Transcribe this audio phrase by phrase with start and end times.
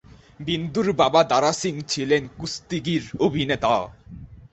[0.39, 3.73] বিন্দুর বাবা, দারা সিং ছিলেন কুস্তিগীর-অভিনেতা।